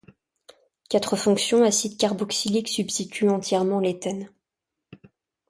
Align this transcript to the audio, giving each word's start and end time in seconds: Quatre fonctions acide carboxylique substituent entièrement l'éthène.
Quatre 0.89 1.15
fonctions 1.15 1.63
acide 1.63 1.95
carboxylique 1.99 2.67
substituent 2.69 3.29
entièrement 3.29 3.79
l'éthène. 3.79 4.31